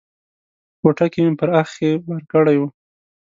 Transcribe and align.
په 0.71 0.75
کوټه 0.81 1.05
کې 1.13 1.19
مې 1.25 1.33
پر 1.39 1.49
اخښي 1.59 1.89
بار 2.07 2.23
کړی 2.33 2.55
و. 2.59 2.63